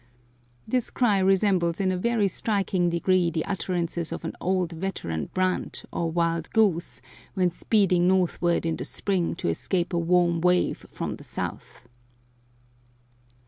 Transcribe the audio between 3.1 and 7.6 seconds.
the utterances of an old veteran brant, or wild goose, when